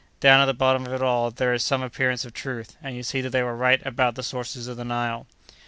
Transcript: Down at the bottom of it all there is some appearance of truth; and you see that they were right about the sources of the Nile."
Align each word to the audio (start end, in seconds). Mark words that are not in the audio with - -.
Down 0.19 0.39
at 0.41 0.47
the 0.47 0.55
bottom 0.55 0.87
of 0.87 0.93
it 0.93 1.03
all 1.03 1.29
there 1.29 1.53
is 1.53 1.63
some 1.63 1.83
appearance 1.83 2.25
of 2.25 2.33
truth; 2.33 2.75
and 2.81 2.95
you 2.95 3.03
see 3.03 3.21
that 3.21 3.29
they 3.29 3.43
were 3.43 3.55
right 3.55 3.85
about 3.85 4.15
the 4.15 4.23
sources 4.23 4.67
of 4.67 4.75
the 4.75 4.83
Nile." 4.83 5.27